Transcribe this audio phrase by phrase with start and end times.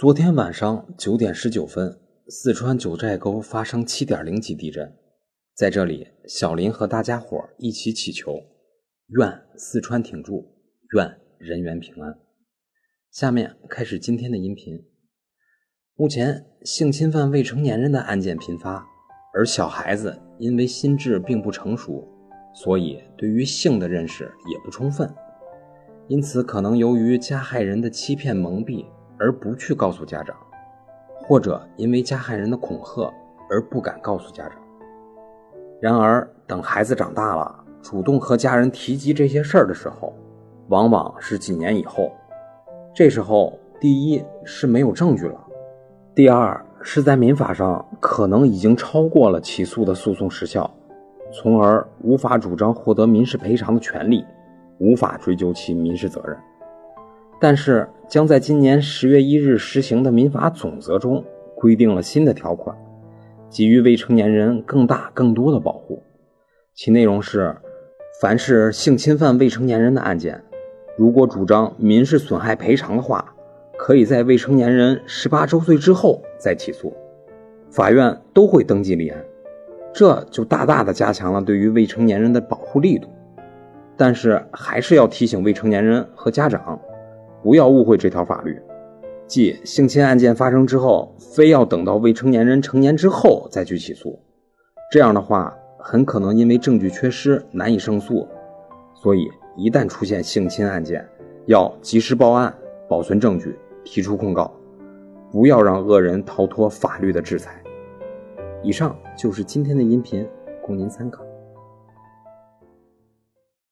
[0.00, 4.90] 昨天晚上九点十九分，四川九寨沟发生七点零级地震。
[5.54, 8.32] 在这里，小林和大家伙一起祈求，
[9.08, 10.56] 愿四川挺住，
[10.96, 12.18] 愿人员平安。
[13.12, 14.82] 下面开始今天的音频。
[15.96, 18.82] 目前，性侵犯未成年人的案件频发，
[19.34, 22.08] 而小孩子因为心智并不成熟，
[22.54, 25.14] 所以对于性的认识也不充分，
[26.08, 28.86] 因此可能由于加害人的欺骗蒙蔽。
[29.20, 30.34] 而不去告诉家长，
[31.22, 33.12] 或者因为加害人的恐吓
[33.50, 34.54] 而不敢告诉家长。
[35.78, 40.14] 然而，等孩子长大了，主动和家人提及这些事儿的时候，
[40.68, 42.10] 往往是几年以后。
[42.94, 45.38] 这时候，第一是没有证据了，
[46.14, 50.70] 第二是在民法上可能已经超过了起诉的诉讼时效，
[51.32, 54.24] 从而无法主张获得民事赔偿的权利，
[54.78, 56.36] 无法追究其民事责任。
[57.40, 61.24] 但是，将在今年十月一日实行的民法总则中
[61.54, 62.76] 规定了新的条款，
[63.48, 66.02] 给予未成年人更大、更多的保护。
[66.74, 67.56] 其内容是：
[68.20, 70.42] 凡是性侵犯未成年人的案件，
[70.98, 73.32] 如果主张民事损害赔偿的话，
[73.78, 76.92] 可以在未成年人十八周岁之后再起诉，
[77.70, 79.24] 法院都会登记立案。
[79.92, 83.08] 这就大大的加强了对于未成年人的保护力度。
[83.96, 86.80] 但是，还是要提醒未成年人和家长。
[87.42, 88.60] 不要误会这条法律，
[89.26, 94.18] 即性侵案件发生之后，非要等到未成年人成年之后再去起诉，
[94.90, 98.26] 这样的话很可能因为证据缺失难以胜诉。
[99.02, 101.08] 所以，一旦出现性侵案件，
[101.46, 102.54] 要及时报案，
[102.86, 104.52] 保存证据，提出控告，
[105.32, 107.62] 不要让恶人逃脱法律的制裁。
[108.62, 110.28] 以上就是今天的音频，
[110.60, 111.24] 供您参考。